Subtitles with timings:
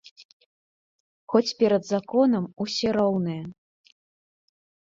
[1.33, 3.43] Хоць перад законам усе роўныя.